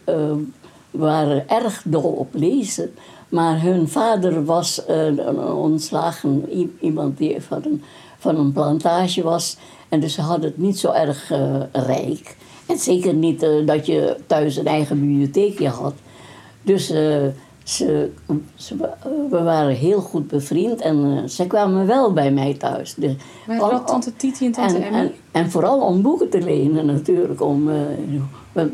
waren 0.90 1.48
erg 1.48 1.82
dol 1.84 2.10
op 2.10 2.28
lezen. 2.34 2.94
Maar 3.28 3.62
hun 3.62 3.88
vader 3.88 4.44
was 4.44 4.82
een 4.86 5.40
ontslagen 5.40 6.48
iemand 6.80 7.18
die 7.18 7.40
van 7.40 7.62
een, 7.64 7.82
van 8.18 8.36
een 8.36 8.52
plantage 8.52 9.22
was. 9.22 9.56
En 9.88 10.00
dus 10.00 10.14
ze 10.14 10.20
hadden 10.20 10.50
het 10.50 10.58
niet 10.58 10.78
zo 10.78 10.90
erg 10.90 11.28
rijk. 11.72 12.36
En 12.68 12.78
zeker 12.78 13.14
niet 13.14 13.42
eh, 13.42 13.66
dat 13.66 13.86
je 13.86 14.16
thuis 14.26 14.56
een 14.56 14.66
eigen 14.66 15.00
bibliotheekje 15.00 15.68
had. 15.68 15.94
Dus 16.62 16.90
eh, 16.90 17.26
ze, 17.64 18.10
ze, 18.54 18.76
we 19.30 19.42
waren 19.42 19.74
heel 19.74 20.00
goed 20.00 20.28
bevriend 20.28 20.80
en 20.80 21.16
eh, 21.16 21.28
ze 21.28 21.46
kwamen 21.46 21.86
wel 21.86 22.12
bij 22.12 22.30
mij 22.30 22.54
thuis. 22.54 22.94
De, 22.94 23.16
Maar 23.46 23.58
wel 23.58 23.84
tante 23.84 24.16
Titi 24.16 24.46
en 24.46 24.52
tante 24.52 24.76
en, 24.76 24.92
en, 24.92 25.12
en 25.30 25.50
vooral 25.50 25.80
om 25.80 26.02
boeken 26.02 26.28
te 26.28 26.40
lenen 26.40 26.86
natuurlijk. 26.86 27.42
Om, 27.42 27.68
eh, 27.68 28.64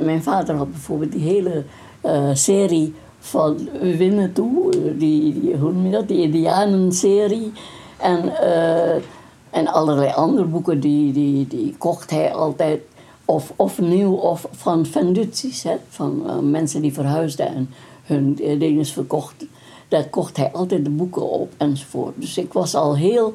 mijn 0.00 0.22
vader 0.22 0.54
had 0.54 0.70
bijvoorbeeld 0.70 1.12
die 1.12 1.20
hele 1.20 1.64
eh, 2.00 2.30
serie 2.32 2.94
van 3.18 3.68
Winnetou, 3.80 4.70
eh, 4.70 4.78
die, 4.98 5.40
die, 5.40 5.56
hoe 5.56 5.72
noem 5.72 5.84
je 5.84 5.90
dat, 5.90 6.08
die 6.08 6.22
Indianen-serie. 6.22 7.52
En, 7.96 8.40
eh, 8.40 9.02
en 9.50 9.66
allerlei 9.66 10.12
andere 10.12 10.46
boeken, 10.46 10.80
die, 10.80 11.12
die, 11.12 11.46
die 11.46 11.74
kocht 11.78 12.10
hij 12.10 12.32
altijd. 12.32 12.80
Of, 13.26 13.52
of 13.56 13.78
nieuw, 13.78 14.12
of 14.12 14.48
van 14.50 14.86
venduties, 14.86 15.64
van 15.88 16.22
eh, 16.26 16.38
mensen 16.38 16.82
die 16.82 16.92
verhuisden 16.92 17.46
en 17.46 17.70
hun 18.02 18.38
eh, 18.42 18.60
dingen 18.60 18.86
verkochten. 18.86 19.48
daar 19.88 20.08
kocht 20.08 20.36
hij 20.36 20.52
altijd 20.52 20.84
de 20.84 20.90
boeken 20.90 21.30
op 21.30 21.52
enzovoort. 21.56 22.14
Dus 22.16 22.38
ik 22.38 22.52
was 22.52 22.74
al 22.74 22.96
heel, 22.96 23.34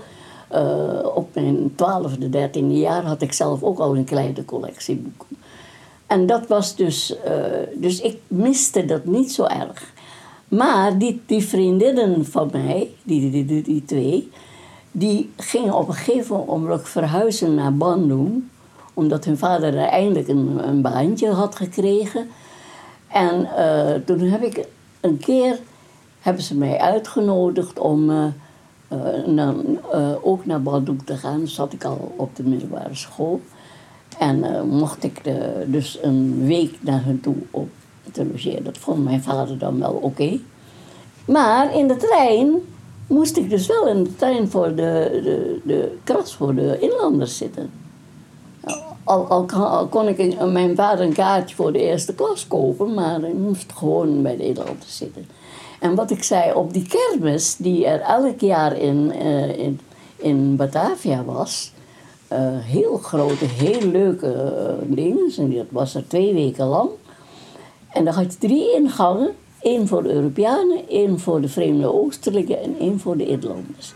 uh, 0.53 1.05
op 1.15 1.29
mijn 1.33 1.74
twaalfde, 1.75 2.29
dertiende 2.29 2.77
jaar 2.77 3.03
had 3.03 3.21
ik 3.21 3.33
zelf 3.33 3.63
ook 3.63 3.79
al 3.79 3.95
een 3.95 4.03
kleine 4.03 4.45
collectie 4.45 4.95
boeken. 4.95 5.38
En 6.07 6.25
dat 6.25 6.48
was 6.48 6.75
dus, 6.75 7.15
dus 7.75 8.01
ik 8.01 8.17
miste 8.27 8.86
dat 8.86 9.05
niet 9.05 9.31
zo 9.31 9.43
erg. 9.43 9.93
Maar 10.51 10.98
die, 10.98 11.21
die 11.25 11.43
vriendinnen 11.43 12.25
van 12.25 12.50
mij, 12.51 12.89
die, 13.03 13.31
die, 13.31 13.45
die, 13.45 13.62
die 13.62 13.86
twee, 13.86 14.29
die 14.91 15.29
gingen 15.38 15.74
op 15.74 15.88
een 15.88 15.93
gegeven 15.93 16.43
moment 16.48 16.89
verhuizen 16.89 17.55
naar 17.55 17.75
Bandung. 17.75 18.43
Omdat 18.93 19.25
hun 19.25 19.38
vader 19.38 19.77
er 19.77 19.88
eindelijk 19.88 20.27
een, 20.27 20.67
een 20.67 20.81
baantje 20.81 21.29
had 21.29 21.55
gekregen. 21.55 22.29
En 23.07 23.48
uh, 23.57 23.93
toen 24.05 24.19
heb 24.19 24.43
ik 24.43 24.67
een 25.01 25.17
keer, 25.17 25.60
hebben 26.19 26.43
ze 26.43 26.55
mij 26.57 26.79
uitgenodigd 26.79 27.79
om 27.79 28.10
uh, 28.10 28.25
ook 30.21 30.45
naar 30.45 30.62
Bandung 30.62 31.01
te 31.05 31.17
gaan. 31.17 31.48
Zat 31.48 31.74
ik 31.74 31.83
al 31.83 32.13
op 32.15 32.36
de 32.36 32.43
middelbare 32.43 32.95
school. 32.95 33.41
En 34.19 34.67
mocht 34.67 35.03
ik 35.03 35.21
dus 35.65 36.00
een 36.01 36.45
week 36.45 36.77
naar 36.79 37.03
hen 37.03 37.21
toe 37.21 37.36
op 37.51 37.69
te 38.12 38.25
logeren. 38.25 38.63
Dat 38.63 38.77
vond 38.77 39.03
mijn 39.03 39.24
vader 39.24 39.57
dan 39.57 39.79
wel 39.79 39.93
oké. 39.93 40.39
Maar 41.25 41.75
in 41.75 41.88
de 41.88 41.95
trein 41.95 42.51
moest 43.07 43.38
ik 43.38 43.50
dus 43.50 43.67
wel 43.67 43.88
in 43.88 44.03
de 44.03 44.15
trein 44.15 44.50
voor 44.50 44.75
de, 44.75 45.19
de, 45.24 45.60
de 45.63 45.98
kras 46.03 46.36
voor 46.36 46.55
de 46.55 46.79
inlanders 46.79 47.38
zitten. 47.38 47.81
Al, 49.12 49.27
al, 49.27 49.88
kon 49.88 50.08
ik 50.08 50.41
mijn 50.51 50.75
vader 50.75 51.06
een 51.06 51.13
kaartje 51.13 51.56
voor 51.56 51.72
de 51.72 51.80
eerste 51.80 52.13
klas 52.13 52.48
kopen, 52.48 52.94
maar 52.94 53.24
ik 53.24 53.34
moest 53.34 53.72
gewoon 53.75 54.22
bij 54.22 54.38
de 54.38 54.46
inlanders 54.46 54.98
zitten. 54.98 55.27
En 55.80 55.96
wat 55.96 56.12
ik 56.12 56.24
zei, 56.24 56.53
op 56.53 56.74
die 56.74 56.88
kermis 56.88 57.56
die 57.56 57.86
er 57.86 58.00
elk 58.00 58.39
jaar 58.39 58.77
in, 58.77 59.12
uh, 59.15 59.58
in, 59.58 59.80
in 60.15 60.56
Batavia 60.56 61.24
was, 61.24 61.72
uh, 62.34 62.38
heel 62.60 62.98
grote, 62.98 63.46
heel 63.46 63.88
leuke 63.88 64.53
uh, 64.89 64.96
dingen. 64.96 65.32
En 65.38 65.56
dat 65.56 65.65
was 65.70 65.96
er 65.96 66.08
twee 66.08 66.34
weken 66.34 66.65
lang. 66.65 66.89
En 67.89 68.06
dan 68.06 68.13
had 68.13 68.34
je 68.34 68.39
drie 68.39 68.75
ingangen. 68.75 69.32
één 69.62 69.88
voor 69.88 70.03
de 70.03 70.13
Europeanen, 70.13 70.89
één 70.89 71.20
voor 71.20 71.41
de 71.41 71.50
vreemde 71.50 71.94
Oosterlijken 71.94 72.62
en 72.62 72.75
één 72.80 73.00
voor 73.00 73.18
de 73.18 73.27
Inlanders. 73.27 73.94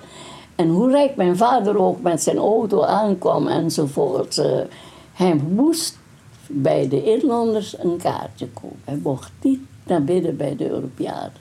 En 0.56 0.70
hoe 0.70 0.92
rijk 0.92 1.16
mijn 1.16 1.38
vader 1.38 1.78
ook 1.78 2.02
met 2.02 2.24
zijn 2.24 2.38
auto 2.38 2.82
aankwam 2.82 3.48
enzovoort. 3.48 4.42
Hij 5.16 5.36
moest 5.36 5.98
bij 6.48 6.88
de 6.88 7.04
Inlanders 7.04 7.80
een 7.80 7.98
kaartje 7.98 8.48
kopen. 8.48 8.80
Hij 8.84 9.00
mocht 9.04 9.32
niet 9.42 9.60
naar 9.84 10.04
binnen 10.04 10.38
bij 10.38 10.56
de 10.56 10.70
Europeanen. 10.70 11.32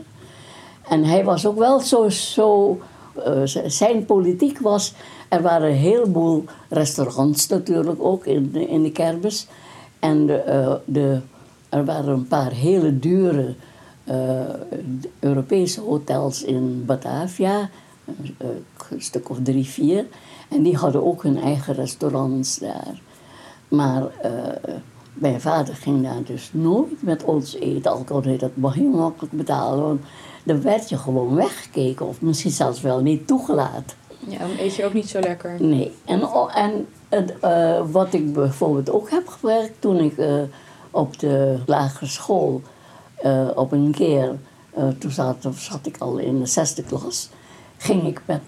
En 0.88 1.04
hij 1.04 1.24
was 1.24 1.46
ook 1.46 1.58
wel 1.58 1.80
zo. 1.80 2.08
zo 2.08 2.80
uh, 3.26 3.42
zijn 3.66 4.04
politiek 4.04 4.58
was. 4.58 4.94
Er 5.28 5.42
waren 5.42 5.68
een 5.68 5.76
heleboel 5.76 6.44
restaurants 6.68 7.46
natuurlijk 7.46 8.02
ook 8.02 8.26
in 8.26 8.50
de, 8.52 8.68
in 8.68 8.82
de 8.82 8.92
kermis. 8.92 9.46
En 9.98 10.26
de, 10.26 10.44
uh, 10.46 10.74
de 10.84 11.20
er 11.68 11.84
waren 11.84 12.12
een 12.12 12.28
paar 12.28 12.52
hele 12.52 12.98
dure 12.98 13.54
uh, 14.04 14.40
Europese 15.18 15.80
hotels 15.80 16.42
in 16.42 16.84
Batavia, 16.86 17.70
een 18.90 19.02
stuk 19.02 19.30
of 19.30 19.38
drie, 19.42 19.64
vier. 19.64 20.06
En 20.48 20.62
die 20.62 20.76
hadden 20.76 21.04
ook 21.04 21.22
hun 21.22 21.40
eigen 21.40 21.74
restaurants 21.74 22.58
daar. 22.58 23.00
Maar 23.74 24.02
uh, 24.02 24.30
mijn 25.14 25.40
vader 25.40 25.74
ging 25.74 26.02
daar 26.02 26.22
dus 26.24 26.50
nooit 26.52 27.02
met 27.02 27.24
ons 27.24 27.54
eten. 27.54 27.90
Al 27.90 28.04
kon 28.04 28.22
hij 28.22 28.36
dat 28.36 28.50
maar 28.54 28.74
heel 28.74 28.90
makkelijk 28.90 29.32
betalen. 29.32 29.82
Want 29.84 30.00
dan 30.42 30.62
werd 30.62 30.88
je 30.88 30.98
gewoon 30.98 31.34
weggekeken. 31.34 32.06
Of 32.06 32.20
misschien 32.20 32.50
zelfs 32.50 32.80
wel 32.80 33.00
niet 33.00 33.26
toegelaten. 33.26 33.96
Ja, 34.26 34.38
dan 34.38 34.56
eet 34.58 34.74
je 34.74 34.84
ook 34.84 34.92
niet 34.92 35.08
zo 35.08 35.20
lekker. 35.20 35.62
Nee. 35.62 35.92
En, 36.04 36.28
en 37.08 37.28
uh, 37.44 37.82
wat 37.90 38.14
ik 38.14 38.32
bijvoorbeeld 38.32 38.90
ook 38.90 39.10
heb 39.10 39.28
gewerkt 39.28 39.80
toen 39.80 39.98
ik 39.98 40.14
op 40.90 41.18
de 41.18 41.58
lagere 41.66 42.06
school 42.06 42.62
op 43.54 43.72
een 43.72 43.92
keer, 43.92 44.36
toen 44.98 45.10
zat, 45.10 45.36
zat, 45.56 45.86
ik 45.86 45.98
al 45.98 46.18
in 46.18 46.38
de 46.38 46.46
zesde 46.46 46.82
klas, 46.82 47.28
ging 47.76 48.06
ik 48.06 48.22
met 48.26 48.40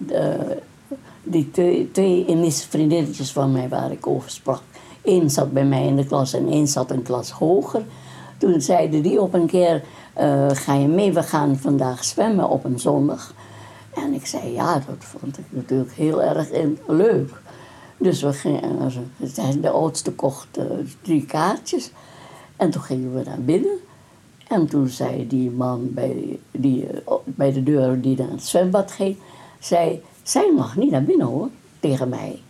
die 1.23 1.51
twee, 1.51 1.91
twee 1.91 2.25
Indische 2.25 2.69
vriendinnetjes 2.69 3.31
van 3.31 3.51
mij 3.51 3.69
waar 3.69 3.91
ik 3.91 4.07
over 4.07 4.29
sprak. 4.29 4.61
Eén 5.03 5.29
zat 5.29 5.51
bij 5.51 5.65
mij 5.65 5.85
in 5.85 5.95
de 5.95 6.05
klas 6.05 6.33
en 6.33 6.47
één 6.47 6.67
zat 6.67 6.91
een 6.91 7.01
klas 7.01 7.31
hoger. 7.31 7.85
Toen 8.37 8.61
zeiden 8.61 9.01
die 9.01 9.21
op 9.21 9.33
een 9.33 9.47
keer, 9.47 9.83
ga 10.53 10.73
je 10.73 10.87
mee, 10.87 11.13
we 11.13 11.23
gaan 11.23 11.57
vandaag 11.57 12.03
zwemmen 12.03 12.49
op 12.49 12.63
een 12.63 12.79
zondag. 12.79 13.33
En 13.93 14.13
ik 14.13 14.25
zei, 14.25 14.53
ja, 14.53 14.73
dat 14.73 14.95
vond 14.99 15.37
ik 15.37 15.45
natuurlijk 15.49 15.91
heel 15.91 16.23
erg 16.23 16.49
leuk. 16.87 17.41
Dus 17.97 18.21
we 18.21 18.33
gingen, 18.33 18.91
de 19.61 19.69
oudste 19.69 20.11
kocht 20.11 20.59
drie 21.01 21.25
kaartjes. 21.25 21.91
En 22.55 22.69
toen 22.69 22.81
gingen 22.81 23.13
we 23.13 23.23
naar 23.23 23.41
binnen. 23.41 23.77
En 24.47 24.67
toen 24.67 24.87
zei 24.87 25.27
die 25.27 25.51
man 25.51 25.93
bij, 25.93 26.39
die, 26.51 26.87
eh, 26.87 27.13
bij 27.25 27.51
de 27.51 27.63
deur 27.63 28.01
die 28.01 28.17
naar 28.17 28.29
het 28.29 28.45
zwembad 28.45 28.91
ging, 28.91 29.17
zei, 29.59 30.03
zij 30.23 30.53
mag 30.55 30.75
niet 30.75 30.91
naar 30.91 31.03
binnen 31.03 31.27
hoor, 31.27 31.49
tegen 31.79 32.09
mij. 32.09 32.41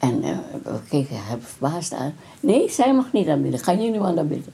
En 0.00 0.24
uh, 0.24 0.38
we 0.62 0.78
keken 0.88 1.16
hem 1.24 1.40
verbaasd 1.42 1.92
aan. 1.92 2.14
Nee, 2.40 2.70
zij 2.70 2.94
mag 2.94 3.12
niet 3.12 3.26
naar 3.26 3.40
binnen. 3.40 3.60
Gaan 3.60 3.82
jullie 3.82 4.00
maar 4.00 4.14
naar 4.14 4.26
binnen. 4.26 4.52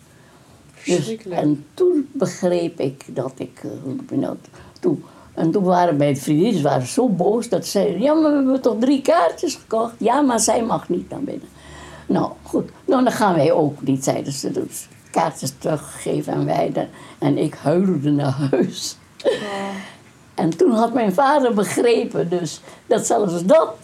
Dus, 0.85 1.17
en 1.17 1.65
toen 1.75 2.09
begreep 2.13 2.81
ik 2.81 3.05
dat 3.09 3.33
ik... 3.37 3.63
Uh, 4.13 4.31
toen, 4.81 5.05
en 5.35 5.51
toen 5.51 5.63
waren 5.63 5.97
mijn 5.97 6.17
vriendinnen 6.17 6.63
waren 6.63 6.87
zo 6.87 7.09
boos 7.09 7.49
dat 7.49 7.65
ze 7.65 7.71
zeiden... 7.71 8.01
Ja, 8.01 8.15
maar 8.15 8.31
we 8.31 8.37
hebben 8.37 8.61
toch 8.61 8.77
drie 8.79 9.03
kaartjes 9.03 9.55
gekocht? 9.55 9.95
Ja, 9.99 10.21
maar 10.21 10.41
zij 10.41 10.63
mag 10.63 10.89
niet 10.89 11.11
naar 11.11 11.23
binnen. 11.23 11.49
Nou, 12.07 12.33
goed. 12.43 12.71
Nou, 12.85 13.03
dan 13.05 13.13
gaan 13.13 13.35
wij 13.35 13.53
ook 13.53 13.83
niet, 13.83 14.05
zeiden 14.05 14.33
ze. 14.33 14.51
Dus 14.51 14.89
kaartjes 15.11 15.53
teruggegeven 15.59 16.33
en 16.33 16.45
wij. 16.45 16.89
en 17.19 17.39
ik 17.39 17.55
huilde 17.55 18.11
naar 18.11 18.49
huis. 18.51 18.97
Ja. 19.17 19.71
En 20.35 20.57
toen 20.57 20.71
had 20.71 20.93
mijn 20.93 21.13
vader 21.13 21.55
begrepen 21.55 22.29
dus 22.29 22.61
dat 22.87 23.07
zelfs 23.07 23.45
dat 23.45 23.75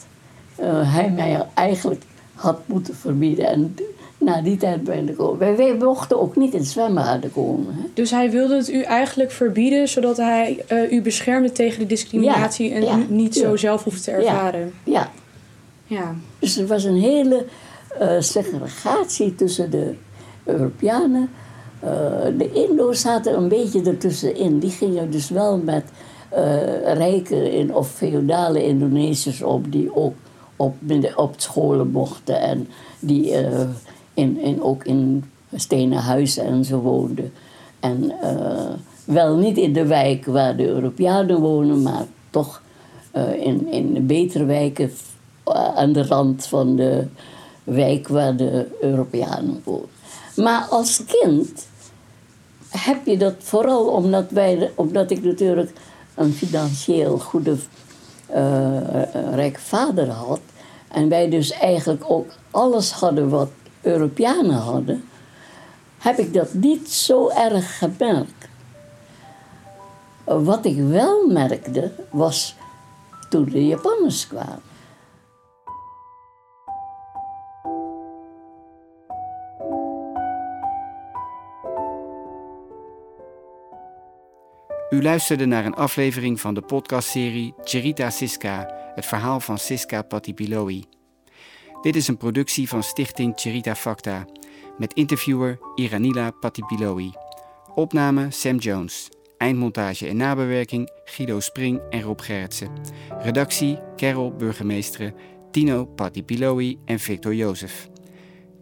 uh, 0.60 0.94
hij 0.94 1.10
mij 1.10 1.46
eigenlijk 1.54 2.02
had 2.34 2.58
moeten 2.66 2.94
verbieden. 2.94 3.46
En 3.46 3.74
na 4.22 4.42
die 4.42 4.56
tijd 4.56 4.84
ben 4.84 5.08
ik 5.08 5.20
ook. 5.20 5.38
Wij, 5.38 5.76
mochten 5.78 6.20
ook 6.20 6.36
niet 6.36 6.54
in 6.54 6.64
zwembaden 6.64 7.32
komen. 7.32 7.74
Hè. 7.74 7.82
Dus 7.94 8.10
hij 8.10 8.30
wilde 8.30 8.56
het 8.56 8.70
u 8.70 8.82
eigenlijk 8.82 9.30
verbieden 9.30 9.88
zodat 9.88 10.16
hij 10.16 10.64
uh, 10.68 10.92
u 10.92 11.02
beschermde 11.02 11.52
tegen 11.52 11.78
de 11.78 11.86
discriminatie 11.86 12.68
ja, 12.68 12.74
en 12.74 12.82
ja, 12.82 12.96
u 12.96 13.04
niet 13.08 13.36
zo 13.36 13.56
zelf 13.56 13.84
hoefde 13.84 14.00
te 14.00 14.10
ervaren? 14.10 14.72
Ja. 14.84 15.10
ja. 15.86 16.14
Dus 16.38 16.56
er 16.56 16.66
was 16.66 16.84
een 16.84 17.00
hele 17.00 17.44
uh, 18.00 18.10
segregatie 18.18 19.34
tussen 19.34 19.70
de 19.70 19.94
Europeanen. 20.44 21.30
Uh, 21.84 21.90
de 22.38 22.50
Indo's 22.52 23.00
zaten 23.00 23.36
een 23.36 23.48
beetje 23.48 23.82
ertussenin. 23.82 24.58
Die 24.58 24.70
gingen 24.70 25.10
dus 25.10 25.28
wel 25.28 25.58
met 25.58 25.84
rijke 26.84 27.52
in, 27.52 27.74
of 27.74 27.90
feodale 27.90 28.64
Indonesiërs 28.64 29.42
op, 29.42 29.72
die 29.72 29.96
ook 29.96 30.14
op, 30.56 30.74
op 31.16 31.34
scholen 31.36 31.90
mochten 31.90 32.40
en 32.40 32.68
die 32.98 33.42
uh, 33.42 33.60
in, 34.14 34.40
in, 34.40 34.62
ook 34.62 34.84
in 34.84 35.24
stenen 35.54 35.98
huizen 35.98 36.44
en 36.44 36.64
zo 36.64 36.78
woonden. 36.78 37.32
En 37.80 38.12
wel 39.04 39.36
niet 39.36 39.56
in 39.56 39.72
de 39.72 39.86
wijk 39.86 40.24
waar 40.24 40.56
de 40.56 40.66
Europeanen 40.66 41.40
wonen, 41.40 41.82
maar 41.82 42.06
toch 42.30 42.62
in, 43.38 43.72
in 43.72 43.94
de 43.94 44.00
betere 44.00 44.44
wijken 44.44 44.90
aan 45.74 45.92
de 45.92 46.06
rand 46.06 46.46
van 46.46 46.76
de 46.76 47.06
wijk 47.64 48.08
waar 48.08 48.36
de 48.36 48.66
Europeanen 48.80 49.60
wonen. 49.64 49.88
Maar 50.36 50.66
als 50.70 51.04
kind 51.04 51.66
heb 52.68 53.06
je 53.06 53.16
dat 53.16 53.34
vooral 53.38 53.86
omdat, 53.86 54.30
wij, 54.30 54.70
omdat 54.74 55.10
ik 55.10 55.24
natuurlijk 55.24 55.72
een 56.14 56.32
financieel 56.32 57.18
goede, 57.18 57.56
uh, 58.34 59.34
rijke 59.34 59.60
vader 59.60 60.08
had. 60.10 60.40
En 60.88 61.08
wij 61.08 61.30
dus 61.30 61.50
eigenlijk 61.50 62.04
ook 62.06 62.30
alles 62.50 62.90
hadden 62.90 63.28
wat 63.28 63.50
Europeanen 63.80 64.56
hadden. 64.56 65.04
Heb 65.98 66.18
ik 66.18 66.34
dat 66.34 66.54
niet 66.54 66.90
zo 66.90 67.28
erg 67.28 67.78
gemerkt. 67.78 68.48
Wat 70.24 70.64
ik 70.64 70.76
wel 70.76 71.26
merkte 71.26 71.90
was 72.10 72.54
toen 73.28 73.44
de 73.44 73.66
Japanners 73.66 74.26
kwamen. 74.26 74.71
U 84.92 85.02
luisterde 85.02 85.46
naar 85.46 85.64
een 85.64 85.74
aflevering 85.74 86.40
van 86.40 86.54
de 86.54 86.60
podcastserie 86.60 87.54
Cherita 87.62 88.10
Siska, 88.10 88.74
het 88.94 89.06
verhaal 89.06 89.40
van 89.40 89.58
Siska 89.58 90.02
Patipiloi. 90.02 90.84
Dit 91.82 91.96
is 91.96 92.08
een 92.08 92.16
productie 92.16 92.68
van 92.68 92.82
Stichting 92.82 93.32
Cherita 93.36 93.74
Facta, 93.74 94.24
met 94.78 94.94
interviewer 94.94 95.58
Iranila 95.74 96.30
Patipiloi. 96.30 97.12
Opname 97.74 98.30
Sam 98.30 98.56
Jones. 98.56 99.08
eindmontage 99.38 100.08
en 100.08 100.16
nabewerking 100.16 100.90
Guido 101.04 101.40
Spring 101.40 101.80
en 101.90 102.02
Rob 102.02 102.20
Gerritsen. 102.20 102.70
Redactie 103.18 103.78
Carol 103.96 104.32
Burgemeesteren, 104.36 105.14
Tino 105.50 105.84
Patipiloi 105.84 106.78
en 106.84 106.98
Victor 106.98 107.34
Jozef. 107.34 107.88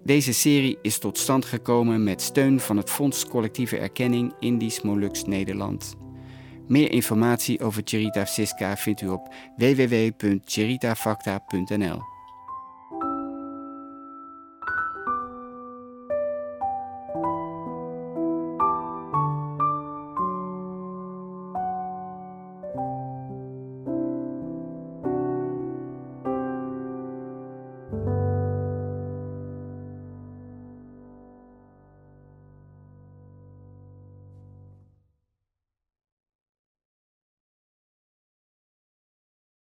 Deze 0.04 0.32
serie 0.32 0.78
is 0.82 0.98
tot 0.98 1.18
stand 1.18 1.44
gekomen 1.44 2.04
met 2.04 2.22
steun 2.22 2.60
van 2.60 2.76
het 2.76 2.90
Fonds 2.90 3.26
Collectieve 3.26 3.78
Erkenning 3.78 4.34
Indisch 4.38 4.80
Molux 4.80 5.24
Nederland. 5.24 5.98
Meer 6.70 6.90
informatie 6.90 7.60
over 7.60 7.82
Cherita 7.84 8.24
Siska 8.24 8.76
vindt 8.76 9.00
u 9.00 9.08
op 9.08 9.34
www.cheritafacta.nl. 9.56 12.00